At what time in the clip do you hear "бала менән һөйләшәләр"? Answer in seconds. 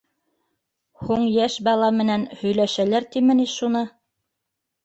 1.69-3.07